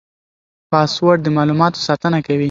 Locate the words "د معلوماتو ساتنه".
1.23-2.19